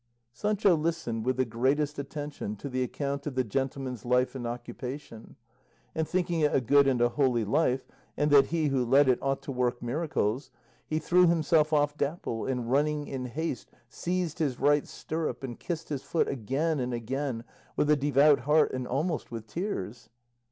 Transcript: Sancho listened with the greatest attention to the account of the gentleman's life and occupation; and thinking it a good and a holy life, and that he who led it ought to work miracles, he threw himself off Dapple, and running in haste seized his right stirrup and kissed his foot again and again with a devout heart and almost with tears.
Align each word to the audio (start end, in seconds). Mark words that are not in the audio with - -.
Sancho 0.33 0.75
listened 0.75 1.23
with 1.27 1.37
the 1.37 1.45
greatest 1.45 1.99
attention 1.99 2.55
to 2.55 2.69
the 2.69 2.81
account 2.81 3.27
of 3.27 3.35
the 3.35 3.43
gentleman's 3.43 4.03
life 4.03 4.33
and 4.33 4.47
occupation; 4.47 5.35
and 5.93 6.07
thinking 6.07 6.39
it 6.39 6.55
a 6.55 6.59
good 6.59 6.87
and 6.87 6.99
a 7.03 7.09
holy 7.09 7.45
life, 7.45 7.85
and 8.17 8.31
that 8.31 8.47
he 8.47 8.69
who 8.69 8.83
led 8.83 9.07
it 9.07 9.19
ought 9.21 9.43
to 9.43 9.51
work 9.51 9.79
miracles, 9.79 10.49
he 10.87 10.97
threw 10.97 11.27
himself 11.27 11.71
off 11.71 11.97
Dapple, 11.97 12.47
and 12.47 12.71
running 12.71 13.05
in 13.05 13.27
haste 13.27 13.69
seized 13.89 14.39
his 14.39 14.59
right 14.59 14.87
stirrup 14.87 15.43
and 15.43 15.59
kissed 15.59 15.89
his 15.89 16.01
foot 16.01 16.27
again 16.27 16.79
and 16.79 16.95
again 16.95 17.43
with 17.75 17.87
a 17.87 17.95
devout 17.95 18.39
heart 18.39 18.71
and 18.71 18.87
almost 18.87 19.29
with 19.29 19.45
tears. 19.45 20.09